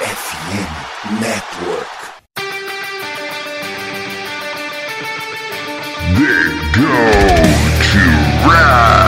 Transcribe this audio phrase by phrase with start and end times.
[0.00, 1.94] FM Network.
[6.18, 6.94] They go
[7.90, 9.03] to Rush.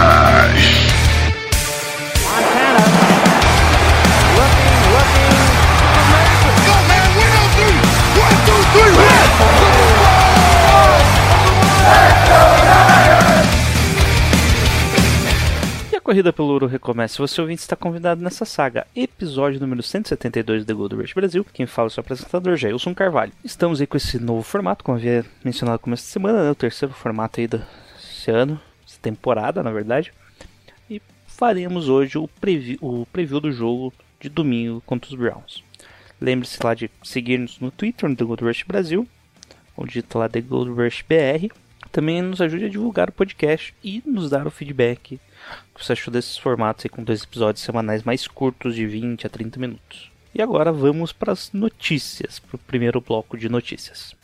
[16.17, 17.19] Corrida pelo ouro recomeça.
[17.19, 21.47] Você ouvinte está convidado nessa saga, episódio número 172 do The Gold Rush Brasil.
[21.53, 23.35] Quem fala é o seu apresentador, Jailson Carvalho.
[23.45, 26.51] Estamos aí com esse novo formato, como havia mencionado no começo da semana, né?
[26.51, 30.11] o terceiro formato aí desse ano, essa temporada, na verdade.
[30.89, 35.63] E faremos hoje o preview, o preview do jogo de domingo contra os Browns.
[36.19, 39.07] Lembre-se lá de seguir-nos no Twitter, no The Gold Rush Brasil,
[39.77, 41.53] ou digita lá The Gold Rush BR.
[41.93, 45.21] Também nos ajude a divulgar o podcast e nos dar o feedback
[45.75, 49.31] que você achou desses formatos aí com dois episódios semanais mais curtos de 20 a
[49.31, 50.11] 30 minutos.
[50.35, 54.15] E agora vamos para as notícias, para o primeiro bloco de notícias.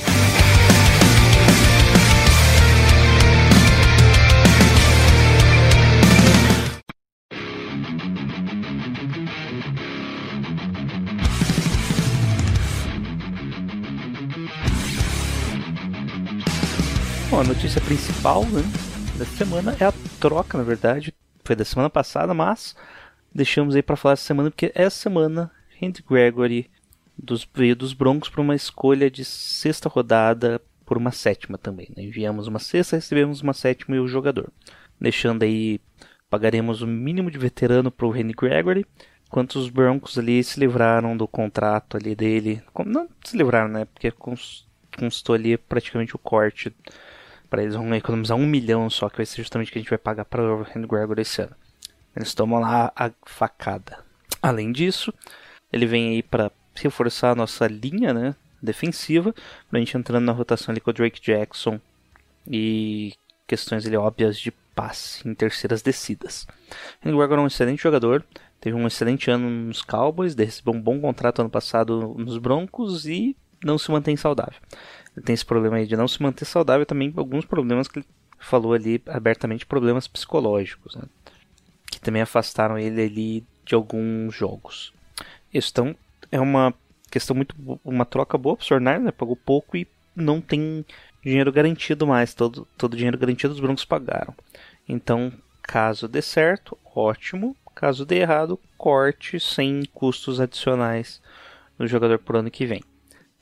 [17.33, 18.61] Bom, a notícia principal né,
[19.19, 22.77] da semana é a troca, na verdade, foi da semana passada, mas
[23.35, 26.71] deixamos aí para falar essa semana porque essa semana Randy Gregory
[27.17, 31.89] dos, veio dos Broncos para uma escolha de sexta rodada por uma sétima também.
[31.97, 32.03] Né?
[32.03, 34.53] Enviamos uma sexta, recebemos uma sétima e o jogador,
[35.01, 35.81] deixando aí
[36.29, 38.85] pagaremos o mínimo de veterano para o Randy Gregory.
[39.27, 43.87] Enquanto os Broncos ali se livraram do contrato ali dele, não se livraram, né?
[43.87, 46.71] Porque cons- constou ali praticamente o corte
[47.53, 49.91] para eles vão economizar um milhão só, que vai ser justamente o que a gente
[49.91, 51.55] vai pagar para o Randy Gregory esse ano.
[52.17, 53.99] Eles tomam lá a facada.
[54.41, 55.13] Além disso,
[55.71, 59.35] ele vem aí para reforçar a nossa linha né, defensiva,
[59.69, 61.79] para a gente entrando na rotação ali com o Drake Jackson
[62.49, 63.13] e
[63.47, 66.47] questões ali óbvias de passe em terceiras descidas.
[67.05, 68.25] Randy Gregory é um excelente jogador,
[68.63, 73.37] teve um excelente ano nos Cowboys, recebeu um bom contrato ano passado nos Broncos e
[73.63, 74.59] não se mantém saudável.
[75.25, 78.07] Tem esse problema aí de não se manter saudável também alguns problemas que ele
[78.43, 81.03] falou ali abertamente problemas psicológicos né?
[81.91, 84.93] que também afastaram ele ali de alguns jogos
[85.53, 85.95] isso então
[86.31, 86.75] é uma
[87.11, 90.85] questão muito uma troca boa para o Sornar né pagou pouco e não tem
[91.23, 94.35] dinheiro garantido mais todo todo dinheiro garantido os Broncos pagaram
[94.89, 101.23] então caso dê certo ótimo caso dê errado corte sem custos adicionais
[101.79, 102.83] no jogador por ano que vem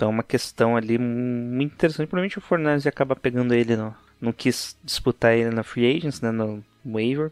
[0.00, 2.08] então é uma questão ali muito interessante.
[2.08, 6.30] Provavelmente o Fornales acaba pegando ele, no, não quis disputar ele na Free Agents, né,
[6.30, 7.30] no waiver.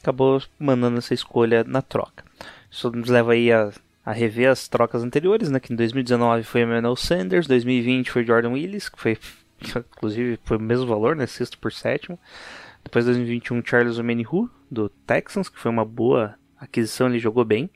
[0.00, 2.24] Acabou mandando essa escolha na troca.
[2.68, 3.70] Isso nos leva aí a,
[4.04, 8.50] a rever as trocas anteriores, né, que em 2019 foi Emmanuel Sanders, 2020 foi Jordan
[8.50, 9.16] Willis, que foi,
[9.62, 12.18] inclusive, foi o mesmo valor, né, sexto por sétimo.
[12.82, 17.70] Depois 2021 Charles Omenihu, do Texans, que foi uma boa aquisição, ele jogou bem.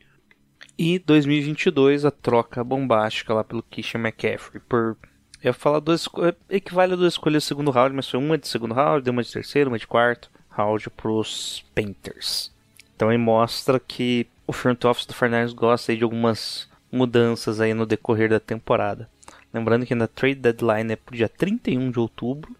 [0.78, 4.96] E 2022 a troca bombástica lá pelo Christian McCaffrey por
[5.42, 6.08] eu falar duas
[6.50, 9.32] equivale a duas escolhas do segundo round, mas foi uma de segundo round, uma de
[9.32, 12.52] terceiro, uma de quarto round pros Panthers.
[12.94, 17.86] Então aí mostra que o front office do Fernandes gosta de algumas mudanças aí no
[17.86, 19.08] decorrer da temporada.
[19.52, 22.54] Lembrando que ainda a trade deadline é pro dia 31 de outubro.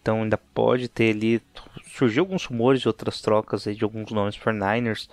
[0.00, 1.42] Então ainda pode ter ali
[1.86, 5.10] surgiu alguns rumores de outras trocas aí de alguns nomes para Niners,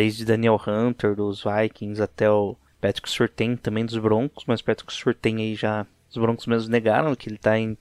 [0.00, 5.36] desde Daniel Hunter dos Vikings até o Patrick Surtain também dos Broncos, mas Patrick Surtain
[5.36, 7.76] aí já os Broncos mesmo negaram que ele está em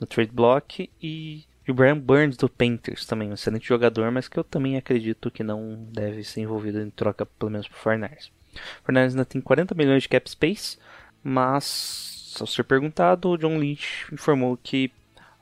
[0.00, 4.36] no trade block e, o Brian Burns do Panthers também, um excelente jogador, mas que
[4.36, 8.32] eu também acredito que não deve ser envolvido em troca pelo menos por Fornars.
[8.82, 10.76] Fornars ainda tem 40 milhões de cap space,
[11.22, 14.90] mas ao ser perguntado, o John Lynch informou que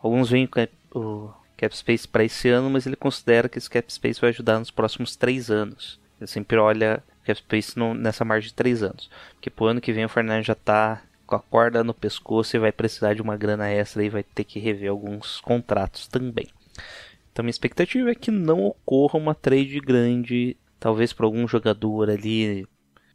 [0.03, 0.47] alguns veem
[0.95, 4.59] o cap space para esse ano, mas ele considera que esse cap space vai ajudar
[4.59, 5.99] nos próximos três anos.
[6.21, 9.93] Ele sempre olha cap space no- nessa margem de três anos, porque pro ano que
[9.93, 13.37] vem o Fernandes já está com a corda no pescoço e vai precisar de uma
[13.37, 16.49] grana extra e vai ter que rever alguns contratos também.
[17.33, 22.67] Então minha expectativa é que não ocorra uma trade grande, talvez para algum jogador ali,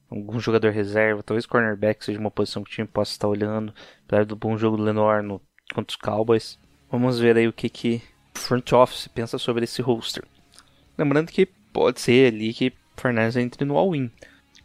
[0.09, 3.73] algum jogador reserva, talvez cornerback seja uma posição que o time possa estar olhando,
[4.07, 5.41] apesar do bom jogo do Lenore no,
[5.73, 6.57] contra os Cowboys.
[6.89, 8.01] Vamos ver aí o que que
[8.33, 10.23] front office pensa sobre esse roster.
[10.97, 14.09] Lembrando que pode ser ali que Fernandes entre no all-in.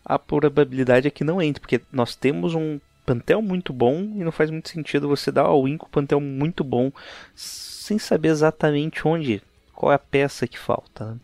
[0.04, 4.32] A probabilidade é que não entre, porque nós temos um plantel muito bom e não
[4.32, 6.92] faz muito sentido você dar all-in com um plantel muito bom
[7.34, 9.42] sem saber exatamente onde,
[9.74, 11.12] qual é a peça que falta.
[11.12, 11.16] né?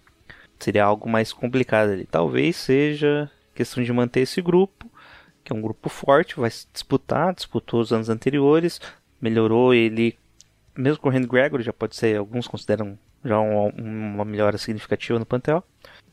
[0.58, 2.06] Seria algo mais complicado ali.
[2.06, 4.90] Talvez seja questão de manter esse grupo,
[5.44, 8.80] que é um grupo forte, vai disputar, disputou os anos anteriores,
[9.20, 10.18] melhorou ele,
[10.76, 15.26] mesmo com o Gregory, já pode ser, alguns consideram já uma, uma melhora significativa no
[15.26, 15.64] plantel.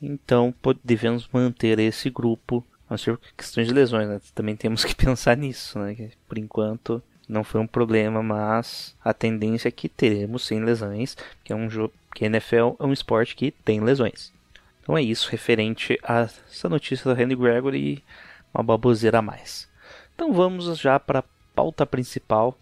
[0.06, 0.54] Então
[0.84, 4.20] devemos manter esse grupo, a não ser questões de lesões, né?
[4.36, 5.96] também temos que pensar nisso, né?
[5.96, 11.16] Que, por enquanto não foi um problema, mas a tendência é que teremos sim lesões,
[11.44, 14.32] que é um jogo que NFL é um esporte que tem lesões.
[14.82, 18.04] Então é isso referente a essa notícia do Randy Gregory e
[18.54, 19.70] uma baboseira a mais.
[20.14, 21.24] Então vamos já para a
[21.56, 22.58] pauta principal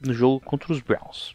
[0.00, 1.34] no jogo contra os Browns.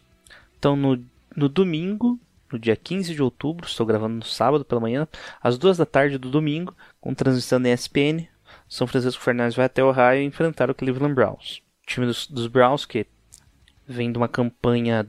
[0.58, 1.04] Então no,
[1.36, 2.18] no domingo,
[2.52, 5.06] no dia 15 de outubro, estou gravando no sábado pela manhã,
[5.42, 8.26] às duas da tarde do domingo, com transmissão da ESPN,
[8.68, 11.62] São Francisco Fernandes vai até Ohio enfrentar o Cleveland Browns.
[11.82, 13.06] O time dos, dos Browns que
[13.86, 15.06] vem de uma campanha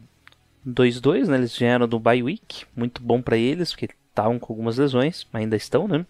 [0.67, 1.37] 2-2, né?
[1.37, 5.55] Eles vieram do bye week, muito bom para eles, porque estavam com algumas lesões, ainda
[5.55, 6.05] estão, né?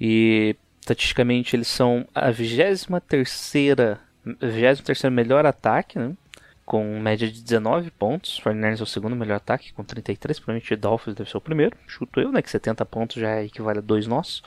[0.00, 6.14] E estatisticamente eles são a 23 terceira, 23 melhor ataque, né?
[6.64, 8.38] Com média de 19 pontos.
[8.38, 10.38] Fortnite é o segundo melhor ataque, com 33.
[10.38, 11.76] Provavelmente Dolphins deve ser o primeiro.
[11.86, 12.40] Chuto eu, né?
[12.40, 14.42] Que 70 pontos já equivale a dois nossos.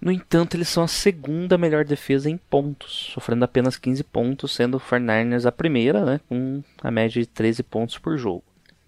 [0.00, 4.78] No entanto, eles são a segunda melhor defesa em pontos, sofrendo apenas 15 pontos, sendo
[4.78, 8.42] o 49ers a primeira, né, com a média de 13 pontos por jogo.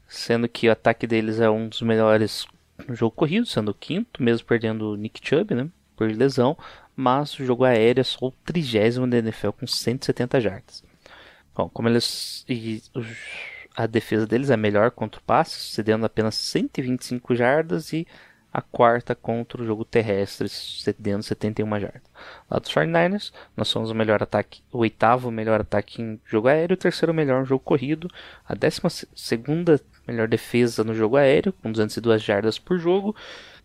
[0.08, 2.46] Sendo que o ataque deles é um dos melhores
[2.88, 6.56] no jogo corrido, sendo o quinto, mesmo perdendo o Nick Chubb, né, por lesão,
[6.96, 10.82] mas o jogo aéreo é só o trigésimo da NFL com 170 jardas.
[11.54, 12.82] Bom, como eles e
[13.76, 18.06] a defesa deles é melhor contra o passe, cedendo apenas 125 jardas e
[18.52, 22.02] a quarta contra o jogo terrestre, cedendo 71 jardas.
[22.50, 26.75] Lá dos 49ers, nós somos o melhor ataque, o oitavo melhor ataque em jogo aéreo,
[26.75, 28.08] o terceiro melhor no jogo corrido,
[28.46, 33.16] a décima segunda melhor defesa no jogo aéreo, com 202 jardas por jogo,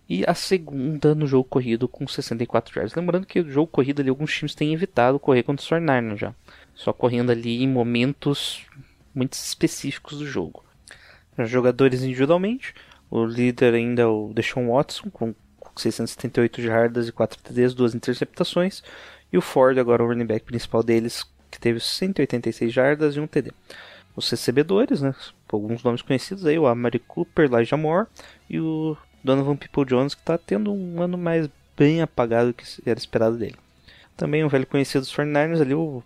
[0.07, 2.95] e a segunda no jogo corrido com 64 jardas.
[2.95, 6.33] Lembrando que o jogo corrido ali, alguns times têm evitado correr contra os 49ers já,
[6.77, 8.65] só correndo ali em momentos
[9.13, 10.63] muito específicos do jogo.
[11.37, 12.73] Os jogadores individualmente,
[13.09, 15.33] o líder ainda é o Deshaun Watson, com
[15.75, 18.83] 678 jardas e 4 TDs, 2 interceptações.
[19.33, 23.27] E o Ford, agora o running back principal deles, que teve 186 jardas e 1
[23.27, 23.51] TD.
[24.15, 25.13] Os recebedores, né,
[25.51, 28.07] alguns nomes conhecidos aí, o Amari Cooper, Elijah Moore
[28.49, 32.65] e o Donovan People Jones, que está tendo um ano mais bem apagado do que
[32.85, 33.55] era esperado dele.
[34.15, 36.03] Também um velho conhecido dos 49ers ali, o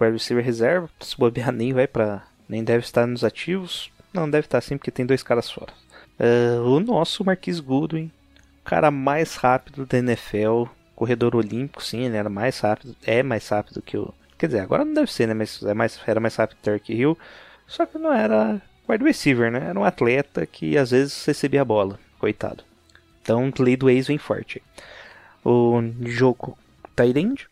[0.00, 3.90] wide receiver reserva, se bobear nem vai para nem deve estar nos ativos.
[4.12, 5.72] Não, deve estar sim, porque tem dois caras fora.
[6.18, 8.10] Uh, o nosso Marquis Goodwin,
[8.64, 10.64] cara mais rápido da NFL,
[10.94, 14.12] corredor olímpico, sim, ele era mais rápido, é mais rápido que o.
[14.38, 15.34] Quer dizer, agora não deve ser, né?
[15.34, 17.18] Mas é mais, era mais rápido que o Turkey Hill.
[17.66, 19.66] Só que não era wide receiver, né?
[19.68, 22.62] Era um atleta que às vezes recebia a bola, coitado.
[23.22, 24.62] Então, lei do ex vem forte.
[25.44, 26.56] O jogo
[26.94, 27.48] Tyrande,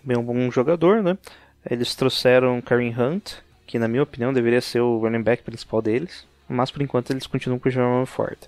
[0.00, 1.16] também um bom jogador, né?
[1.68, 3.34] Eles trouxeram Kareem Hunt,
[3.66, 7.26] que na minha opinião deveria ser o running back principal deles mas por enquanto eles
[7.26, 8.38] continuam com o Jerome Ford.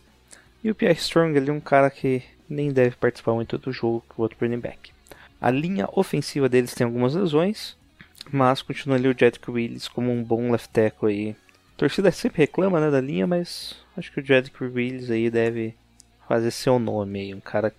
[0.63, 4.05] E o Pierre Strong ele é um cara que nem deve participar muito do jogo
[4.09, 4.93] que o outro running back.
[5.41, 7.77] A linha ofensiva deles tem algumas lesões,
[8.33, 11.37] mas continua ali o Jedrick Willis como um bom left tackle aí.
[11.75, 15.75] A torcida sempre reclama né, da linha, mas acho que o Jedrick Willis aí deve
[16.27, 17.35] fazer seu nome aí.
[17.35, 17.73] Um cara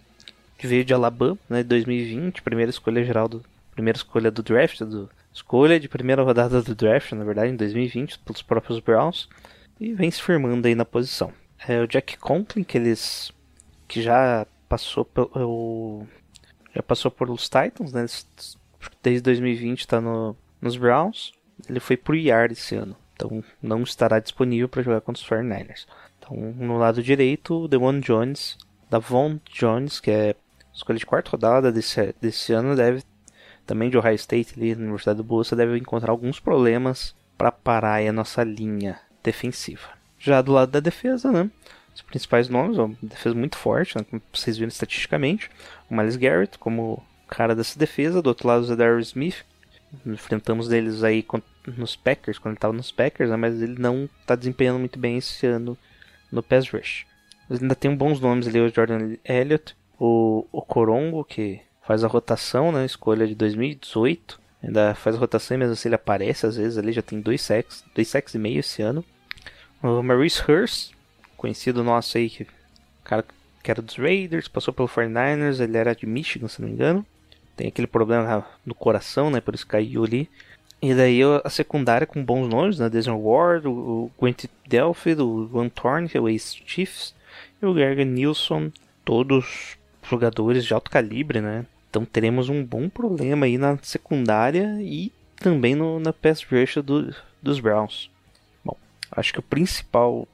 [0.58, 5.10] que veio de Alabama, né, 2020, primeira escolha geral do primeira escolha do draft, do
[5.34, 9.30] escolha de primeira rodada do draft, na verdade, em 2020, pelos próprios Browns
[9.80, 11.32] e vem se firmando aí na posição.
[11.68, 13.32] É o Jack Conklin, que eles
[13.88, 16.06] que já passou pelo
[16.74, 18.06] já passou por os Titans, né?
[19.02, 21.34] Desde 2020 está no, nos Browns.
[21.68, 25.86] Ele foi pro IR esse ano, então não estará disponível para jogar contra os 49ers.
[26.18, 28.58] Então, no lado direito, o Devon Jones,
[28.90, 30.36] Davon Jones, que é
[30.74, 33.04] escolha de quarta rodada desse, desse ano, deve
[33.70, 38.02] também de Ohio State ali na Universidade do Bolsa, deve encontrar alguns problemas para parar
[38.02, 39.90] a nossa linha defensiva.
[40.18, 41.52] Já do lado da defesa, né?
[41.94, 45.52] Os principais nomes, uma defesa muito forte, né, como vocês viram estatisticamente.
[45.88, 49.46] O Miles Garrett como cara dessa defesa, do outro lado o Zadar Smith.
[50.04, 51.24] Enfrentamos deles aí
[51.78, 55.20] nos Packers, quando ele estava nos Packers, né, mas ele não está desempenhando muito bem
[55.20, 55.78] esse ano
[56.32, 57.06] no pass rush.
[57.48, 62.08] Mas ainda tem bons nomes ali, o Jordan Elliott, o, o Corongo, que faz a
[62.08, 64.40] rotação, né, escolha de 2018.
[64.62, 67.42] Ainda faz a rotação mesmo se assim ele aparece, às vezes ali já tem dois
[67.42, 69.04] sacks, dois sacks e meio esse ano.
[69.82, 70.92] O Maurice Hurst,
[71.36, 72.46] conhecido nosso aí, que,
[73.04, 73.26] cara
[73.64, 77.04] que era dos Raiders, passou pelo 49ers, ele era de Michigan, se não me engano.
[77.58, 80.30] Tem aquele problema no coração, né, por isso caiu ali.
[80.80, 85.70] E daí a secundária com bons nomes, né, Desmond Ward, o Gwent Delphi, o Van
[85.70, 87.16] Thorn, que é o ex-Chiefs,
[87.60, 88.72] e o Gergen Nilsson,
[89.04, 89.76] todos
[90.08, 95.76] jogadores de alto calibre, né, Então teremos um bom problema aí na secundária e também
[95.76, 98.12] no, na pass rush do, dos Browns.
[98.64, 98.78] Bom,
[99.12, 100.28] acho que o principal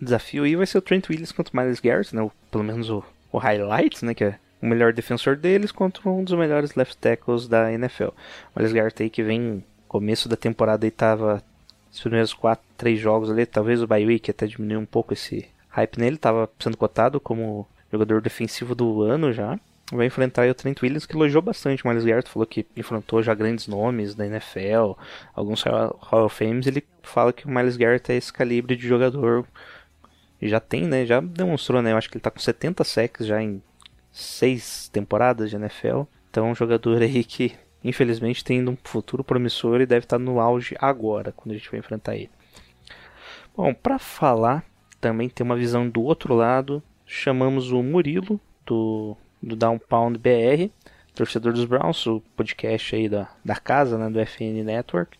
[0.00, 2.22] desafio aí vai ser o Trent Williams contra o Miles Garrett, né?
[2.22, 4.14] O, pelo menos o, o highlight, né?
[4.14, 8.08] Que é o melhor defensor deles contra um dos melhores left tackles da NFL.
[8.54, 11.42] O Miles Garrett aí que vem começo da temporada e tava
[11.92, 15.46] os primeiros quatro, três jogos ali, talvez o bye week até diminuiu um pouco esse
[15.68, 19.58] hype nele, tava sendo cotado como jogador defensivo do ano já.
[19.92, 23.34] Vai enfrentar o Trent Williams, que elogiou bastante o Miles Garrett, falou que enfrentou já
[23.34, 24.92] grandes nomes da NFL,
[25.34, 26.66] alguns Hall of Fames.
[26.66, 29.46] Ele fala que o Miles Garrett é esse calibre de jogador.
[30.40, 31.04] Já tem, né?
[31.04, 31.92] Já demonstrou, né?
[31.92, 33.62] Eu acho que ele tá com 70 sacks já em
[34.10, 36.02] seis temporadas de NFL.
[36.30, 40.74] Então, um jogador aí que, infelizmente, tem um futuro promissor e deve estar no auge
[40.80, 42.30] agora, quando a gente vai enfrentar ele.
[43.56, 44.64] Bom, para falar,
[45.00, 46.82] também tem uma visão do outro lado.
[47.06, 50.70] Chamamos o Murilo, do do Downpound BR,
[51.14, 55.18] torcedor dos Browns, o podcast aí da, da casa, né, do FN Network,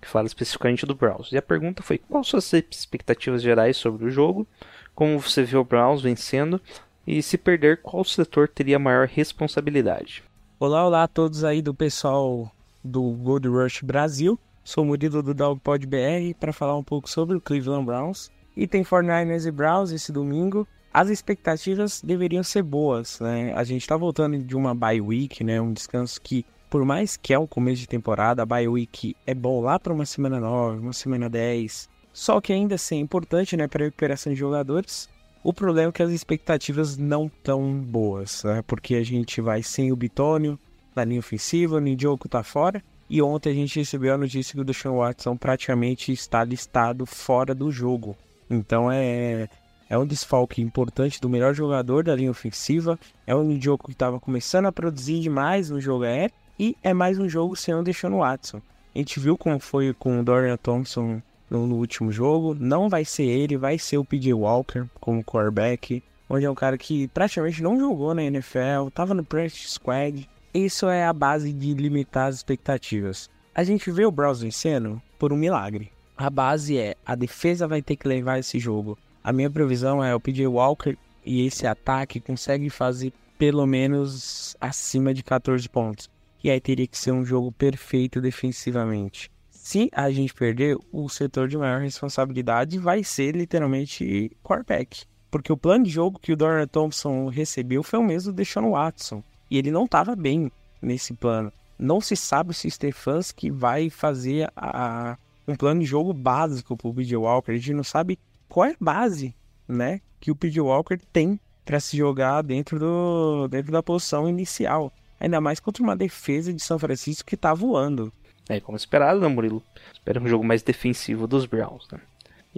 [0.00, 1.32] que fala especificamente do Browns.
[1.32, 4.46] E a pergunta foi: quais suas expectativas gerais sobre o jogo?
[4.94, 6.60] Como você vê o Browns vencendo?
[7.06, 10.24] E se perder, qual setor teria maior responsabilidade?
[10.58, 12.50] Olá, olá a todos aí do pessoal
[12.82, 14.38] do Gold Rush Brasil.
[14.64, 18.30] Sou Murilo do Dogpod BR para falar um pouco sobre o Cleveland Browns.
[18.56, 23.52] E tem 49ers e Browns esse domingo as expectativas deveriam ser boas, né?
[23.54, 25.60] A gente tá voltando de uma bye week, né?
[25.60, 29.34] Um descanso que, por mais que é o começo de temporada, a bye week é
[29.34, 31.90] bom lá para uma semana 9, uma semana 10.
[32.14, 35.06] Só que ainda assim é importante, né, para recuperação de jogadores.
[35.44, 38.64] O problema é que as expectativas não tão boas, né?
[38.66, 40.58] Porque a gente vai sem o Bitônio
[40.94, 42.82] na linha ofensiva, o Njoku tá fora.
[43.10, 47.54] E ontem a gente recebeu a notícia que o Deshaun Watson praticamente está listado fora
[47.54, 48.16] do jogo.
[48.48, 49.46] Então é
[49.88, 52.98] é um desfalque importante do melhor jogador da linha ofensiva.
[53.26, 56.34] É um jogo que estava começando a produzir demais no jogo aéreo.
[56.58, 58.60] E é mais um jogo sem o Deshaun Watson.
[58.94, 62.56] A gente viu como foi com o Dorian Thompson no, no, último jogo.
[62.58, 66.02] Não vai ser ele, vai ser o PJ Walker como quarterback.
[66.28, 70.28] Onde é um cara que praticamente não jogou na NFL, estava no practice squad.
[70.52, 73.30] Isso é a base de limitar as expectativas.
[73.54, 75.92] A gente vê o Browns vencendo por um milagre.
[76.16, 80.14] A base é a defesa vai ter que levar esse jogo a minha previsão é
[80.14, 86.08] o PJ Walker e esse ataque consegue fazer pelo menos acima de 14 pontos.
[86.44, 89.28] E aí teria que ser um jogo perfeito defensivamente.
[89.50, 95.02] Se a gente perder, o setor de maior responsabilidade vai ser literalmente quarterback.
[95.28, 98.70] Porque o plano de jogo que o Dorian Thompson recebeu foi o mesmo do Deshaun
[98.70, 99.24] Watson.
[99.50, 101.52] E ele não estava bem nesse plano.
[101.76, 105.18] Não se sabe se o Stefanski vai fazer a,
[105.48, 107.50] um plano de jogo básico para o PJ Walker.
[107.50, 109.34] A gente não sabe qual é a base,
[109.68, 110.60] né, que o P.J.
[110.60, 114.92] Walker tem para se jogar dentro, do, dentro da posição inicial.
[115.18, 118.12] Ainda mais contra uma defesa de São Francisco que está voando.
[118.48, 119.62] É, como esperado, né, Murilo?
[119.92, 122.00] Espera um jogo mais defensivo dos Browns, né?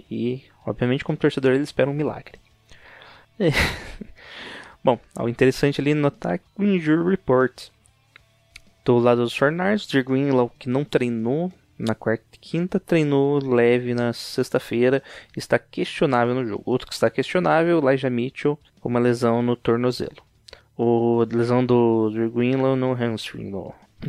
[0.09, 2.39] E, obviamente, como torcedor, ele espera um milagre.
[3.39, 3.49] É.
[4.83, 7.69] Bom, o interessante ali notar o Injury Report.
[8.85, 13.93] Do lado dos Fornars, o Greenlaw, que não treinou na quarta e quinta, treinou leve
[13.93, 15.01] na sexta-feira,
[15.35, 16.63] está questionável no jogo.
[16.65, 20.21] Outro que está questionável, Elijah Mitchell, com uma lesão no tornozelo.
[20.77, 23.51] O lesão do, do Greenlaw no hamstring,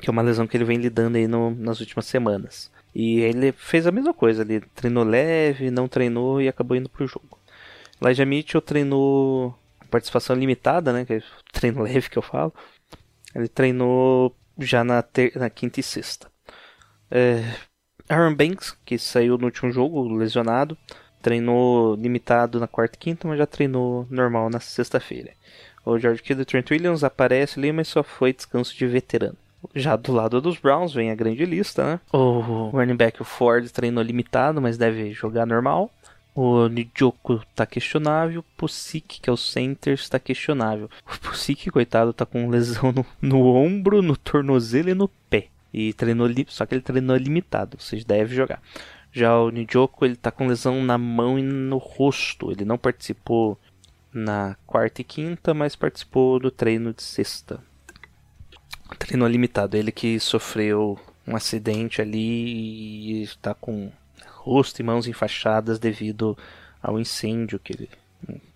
[0.00, 2.70] que é uma lesão que ele vem lidando aí no, nas últimas semanas.
[2.94, 7.06] E ele fez a mesma coisa, ele treinou leve, não treinou e acabou indo pro
[7.06, 7.38] jogo.
[8.02, 9.54] Elijah Mitchell treinou
[9.90, 11.22] participação limitada, né, que é
[11.52, 12.52] treino leve que eu falo.
[13.34, 16.30] Ele treinou já na, ter, na quinta e sexta.
[17.11, 17.43] É,
[18.09, 20.76] Aaron Banks, que saiu no último jogo lesionado,
[21.23, 25.33] treinou limitado na quarta e quinta, mas já treinou normal na sexta-feira.
[25.85, 29.37] O George Kittle e Trent Williams aparece ali, mas só foi descanso de veterano.
[29.75, 32.00] Já do lado dos Browns vem a grande lista, né?
[32.12, 35.90] O running back o Ford treinou limitado, mas deve jogar normal.
[36.35, 38.40] O Njoku tá questionável.
[38.40, 40.88] O Pusic, que é o center, está questionável.
[41.07, 45.49] O Pusic, coitado, tá com lesão no, no ombro, no tornozelo e no pé.
[45.72, 48.60] E treinou só que ele treinou limitado, vocês devem jogar.
[49.12, 52.50] Já o Nijoko, ele tá com lesão na mão e no rosto.
[52.50, 53.58] Ele não participou
[54.12, 57.60] na quarta e quinta, mas participou do treino de sexta.
[58.98, 63.92] Treino limitado, ele que sofreu um acidente ali e está com
[64.26, 66.36] rosto e mãos enfaixadas devido
[66.82, 67.90] ao incêndio que ele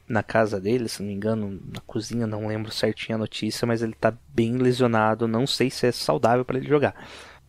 [0.08, 3.82] na casa dele, se não me engano, na cozinha, não lembro certinho a notícia, mas
[3.82, 6.94] ele tá bem lesionado, não sei se é saudável para ele jogar.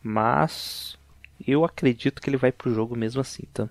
[0.02, 0.98] Mas
[1.46, 3.68] eu acredito que ele vai pro jogo mesmo assim, tá?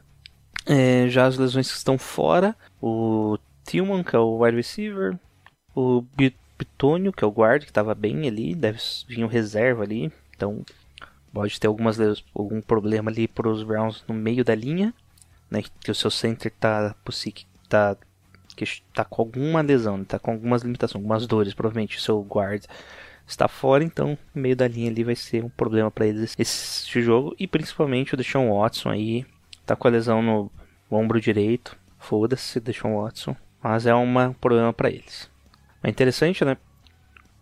[0.67, 5.19] É, já as lesões que estão fora, o Tillman, que é o wide receiver,
[5.75, 6.05] o
[6.57, 10.65] Pitônio, que é o guard, que estava bem ali, deve vir um reserva ali, então
[11.33, 11.99] pode ter algumas
[12.35, 14.95] algum problema ali para os Browns no meio da linha,
[15.51, 16.95] né, que o seu center tá,
[17.69, 17.97] tá,
[18.55, 22.65] que tá com alguma lesão, está com algumas limitações, algumas dores, provavelmente o seu guard
[23.27, 27.35] está fora, então meio da linha ali vai ser um problema para eles esse jogo
[27.39, 29.27] e principalmente o Deshaun Watson aí
[29.65, 30.51] tá com a lesão no
[30.91, 35.31] ombro direito, foda-se Deshaun Watson, mas é uma, um problema para eles.
[35.83, 36.57] É interessante, né?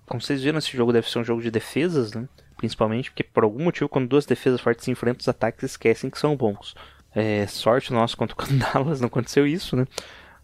[0.07, 2.28] Como vocês viram, esse jogo deve ser um jogo de defesas, né?
[2.57, 6.19] Principalmente porque por algum motivo, quando duas defesas fortes se enfrentam, os ataques esquecem que
[6.19, 6.75] são bons.
[7.14, 9.87] É, sorte nossa contra o Dallas, não aconteceu isso, né?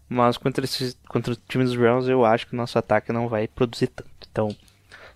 [0.09, 3.29] Mas contra, esses, contra o time dos Browns, eu acho que o nosso ataque não
[3.29, 4.09] vai produzir tanto.
[4.31, 4.55] Então,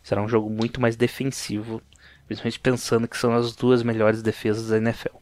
[0.03, 1.81] será um jogo muito mais defensivo,
[2.27, 5.17] principalmente pensando que são as duas melhores defesas da NFL.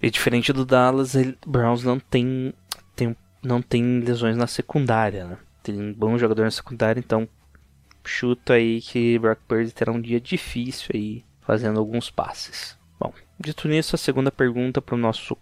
[0.00, 2.54] E diferente do Dallas, ele, Browns não tem,
[2.96, 5.38] tem, não tem lesões na secundária, né?
[5.62, 7.28] Tem um bom jogador na secundária, então
[8.02, 12.78] chuto aí que Brock Purdy terá um dia difícil aí fazendo alguns passes.
[12.98, 15.36] Bom, dito nisso, a segunda pergunta para o nosso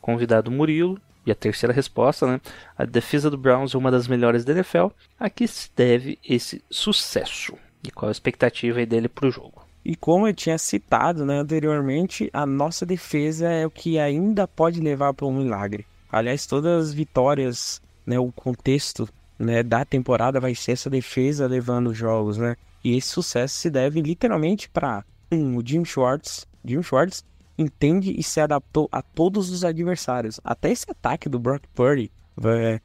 [0.00, 0.98] convidado Murilo.
[1.26, 2.40] E a terceira resposta, né?
[2.76, 4.86] A defesa do Browns é uma das melhores da NFL.
[5.18, 7.54] A que se deve esse sucesso?
[7.82, 9.62] E qual a expectativa dele para o jogo?
[9.84, 14.80] E como eu tinha citado né, anteriormente, a nossa defesa é o que ainda pode
[14.80, 15.86] levar para um milagre.
[16.10, 19.08] Aliás, todas as vitórias, né, o contexto
[19.38, 22.56] né, da temporada vai ser essa defesa levando os jogos, né?
[22.82, 26.46] E esse sucesso se deve literalmente para um, o Jim Schwartz.
[26.64, 27.24] Jim Schwartz
[27.58, 30.40] entende e se adaptou a todos os adversários.
[30.44, 32.80] Até esse ataque do Brock Purdy, vai,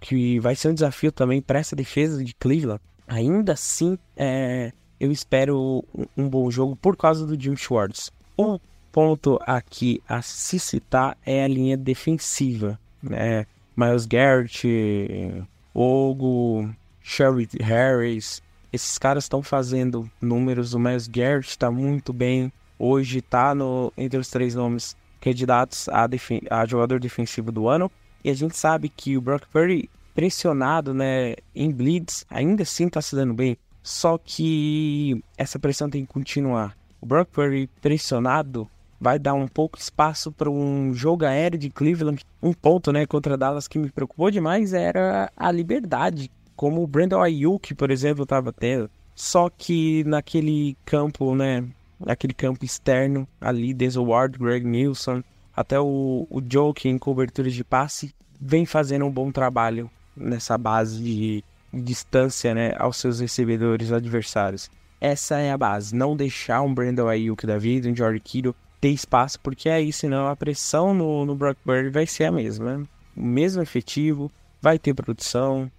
[0.00, 2.80] que vai ser um desafio também para essa defesa de Cleveland.
[3.06, 8.10] Ainda assim, é, eu espero um, um bom jogo por causa do Jim Schwartz.
[8.38, 8.58] Um
[8.90, 12.78] ponto aqui a se citar é a linha defensiva.
[13.02, 13.46] Né?
[13.76, 16.70] Miles Garrett, Ogo,
[17.02, 18.42] Sherry Harris.
[18.72, 20.74] Esses caras estão fazendo números.
[20.74, 22.52] O Miles Garrett está muito bem.
[22.82, 23.54] Hoje está
[23.94, 26.08] entre os três nomes candidatos a,
[26.50, 27.92] a, jogador defensivo do ano.
[28.24, 33.02] E a gente sabe que o Brock Purdy, pressionado né, em blitz, ainda assim está
[33.02, 33.54] se dando bem.
[33.82, 36.74] Só que essa pressão tem que continuar.
[37.02, 38.66] O Brock Purdy pressionado
[38.98, 42.24] vai dar um pouco espaço para um jogo aéreo de Cleveland.
[42.42, 47.20] Um ponto, né, contra Dallas que me preocupou demais era a liberdade, como o Brandon
[47.20, 48.90] Ayuk, por exemplo, estava tendo.
[49.14, 51.68] Só que naquele campo, né,
[52.04, 55.22] naquele campo externo ali, Denzel Ward, Greg Nilsson,
[55.54, 60.56] até o, o Joe que em coberturas de passe vem fazendo um bom trabalho nessa
[60.56, 64.70] base de distância, né, aos seus recebedores adversários.
[65.00, 68.88] Essa é a base, não deixar um Brandon Ayuk da vida, um George Kittle ter
[68.88, 72.78] espaço, porque aí senão a pressão no, no Brock Purdy vai ser a mesma.
[72.78, 72.86] Né?
[73.16, 75.70] O mesmo efetivo, vai ter produção.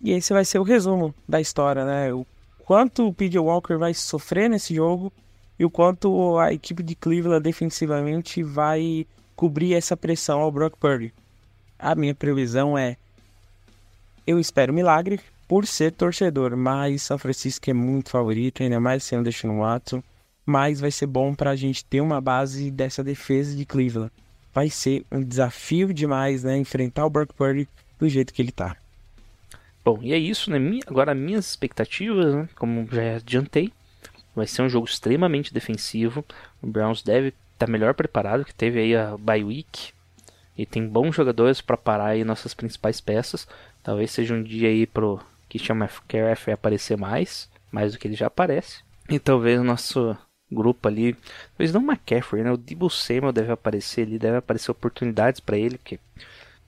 [0.00, 2.12] E esse vai ser o resumo da história, né?
[2.12, 2.26] O
[2.66, 5.10] quanto o PJ Walker vai sofrer nesse jogo
[5.58, 11.14] e o quanto a equipe de Cleveland defensivamente vai cobrir essa pressão ao Brock Purdy.
[11.78, 12.98] A minha previsão é
[14.26, 19.24] eu espero milagre por ser torcedor, mas São Francisco é muito favorito, ainda mais sendo
[19.24, 20.02] Deshaun Watson
[20.46, 24.12] mas vai ser bom para a gente ter uma base dessa defesa de Cleveland.
[24.54, 26.56] Vai ser um desafio demais, né?
[26.56, 28.76] Enfrentar o Brock Purdy do jeito que ele tá.
[29.86, 30.58] Bom, e é isso, né?
[30.84, 32.48] Agora, minhas expectativas, né?
[32.56, 33.72] como já adiantei,
[34.34, 36.24] vai ser um jogo extremamente defensivo.
[36.60, 39.92] O Browns deve estar tá melhor preparado, que teve aí a bye week
[40.58, 43.46] e tem bons jogadores para parar aí nossas principais peças.
[43.80, 48.16] Talvez seja um dia aí pro que chama KF aparecer mais, mais do que ele
[48.16, 48.80] já aparece.
[49.08, 50.18] E talvez o nosso
[50.50, 51.14] grupo ali.
[51.56, 52.50] Talvez não McCaffrey, né?
[52.50, 56.00] O Debo Samuel deve aparecer ali, deve aparecer oportunidades para ele, porque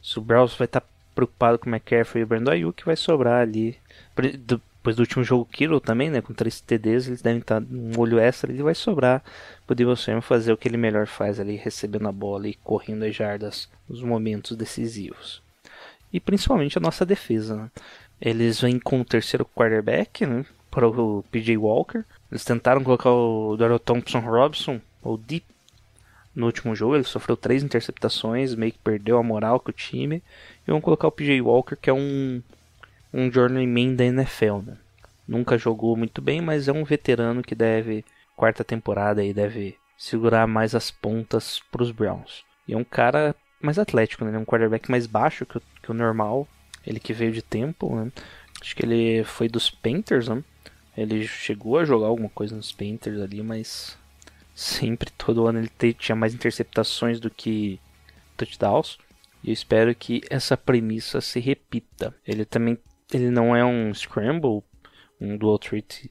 [0.00, 0.86] se o Browns vai estar tá
[1.18, 3.76] preocupado com o McCaffrey e o Brandon Ayuk, vai sobrar ali.
[4.16, 6.20] Depois do último jogo Kiro também, né?
[6.20, 9.24] Com três TDs, eles devem estar tá um olho extra ali, vai sobrar
[9.66, 13.04] pro Debo Samuel fazer o que ele melhor faz ali, recebendo a bola e correndo
[13.04, 15.42] as jardas nos momentos decisivos.
[16.12, 17.70] E principalmente a nossa defesa, né?
[18.20, 20.46] Eles vêm com o terceiro quarterback, né?
[20.70, 25.44] Para o PJ Walker eles tentaram colocar o Daryl Thompson Robson, ou Deep,
[26.34, 26.94] no último jogo.
[26.94, 30.22] Ele sofreu três interceptações, meio que perdeu a moral com o time.
[30.68, 32.42] E vão colocar o PJ Walker, que é um,
[33.10, 34.58] um journeyman da NFL.
[34.66, 34.76] Né?
[35.26, 38.04] Nunca jogou muito bem, mas é um veterano que deve,
[38.36, 42.44] quarta temporada, aí deve segurar mais as pontas para os Browns.
[42.68, 44.36] E é um cara mais atlético, né?
[44.36, 46.46] é um quarterback mais baixo que o, que o normal.
[46.86, 48.12] Ele que veio de tempo, né?
[48.60, 50.44] Acho que ele foi dos Panthers, né?
[50.96, 53.96] Ele chegou a jogar alguma coisa nos Panthers ali, mas
[54.54, 57.80] sempre, todo ano ele tinha mais interceptações do que
[58.36, 58.98] touchdowns.
[59.42, 62.14] E eu espero que essa premissa se repita.
[62.26, 62.78] Ele também
[63.12, 64.62] ele não é um scramble,
[65.20, 66.10] um dual threat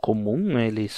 [0.00, 0.68] comum, né?
[0.68, 0.88] Ele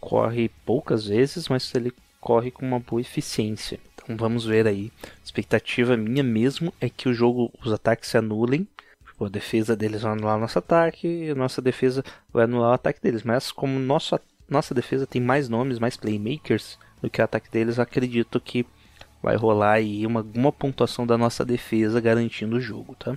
[0.00, 3.80] corre poucas vezes, mas ele corre com uma boa eficiência.
[3.94, 4.92] Então vamos ver aí.
[5.02, 8.66] A expectativa minha mesmo é que o jogo, os ataques se anulem.
[9.04, 12.70] Tipo, a defesa deles vai anular o nosso ataque e a nossa defesa vai anular
[12.70, 13.22] o ataque deles.
[13.22, 17.78] Mas como nosso, nossa defesa tem mais nomes, mais playmakers do que o ataque deles,
[17.78, 18.66] acredito que
[19.22, 23.16] vai rolar aí uma, uma pontuação da nossa defesa garantindo o jogo, tá?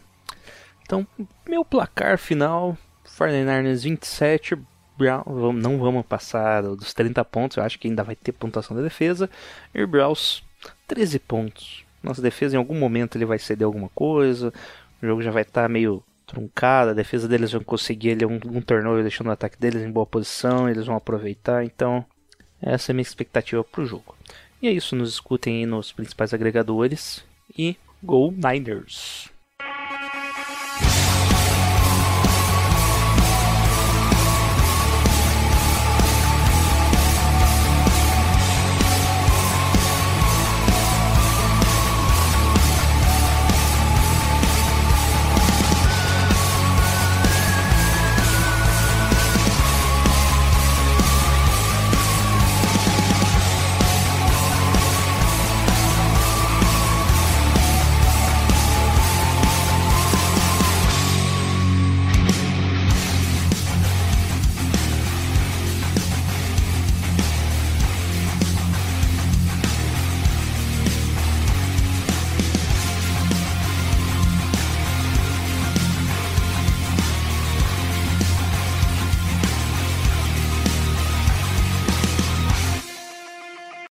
[0.81, 1.07] Então,
[1.47, 4.57] meu placar final, 49ers 27,
[4.97, 8.83] Brown, não vamos passar dos 30 pontos, eu acho que ainda vai ter pontuação da
[8.83, 9.29] defesa.
[9.73, 10.43] E Browns
[10.87, 11.85] 13 pontos.
[12.01, 14.53] Nossa defesa em algum momento ele vai ceder alguma coisa,
[15.01, 18.39] o jogo já vai estar tá meio truncado, a defesa deles vai conseguir ele um,
[18.45, 22.05] um turnover deixando o ataque deles em boa posição, eles vão aproveitar, então
[22.61, 24.15] essa é a minha expectativa para o jogo.
[24.63, 27.21] E é isso, nos escutem aí nos principais agregadores
[27.53, 29.32] e Go Niners!